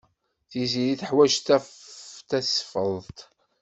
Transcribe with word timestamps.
Tiziri 0.49 0.95
teḥwaj 0.99 1.33
tasfeḍt. 2.29 3.17